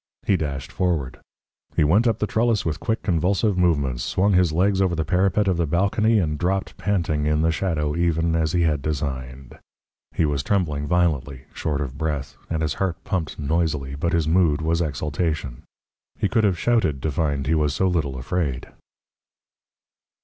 [0.25, 1.19] He dashed forward.
[1.75, 5.47] He went up the trellis with quick, convulsive movements, swung his legs over the parapet
[5.47, 9.59] of the balcony, and dropped panting in the shadow even as he had designed.
[10.15, 14.59] He was trembling violently, short of breath, and his heart pumped noisily, but his mood
[14.63, 15.61] was exultation.
[16.17, 18.69] He could have shouted to find he was so little afraid.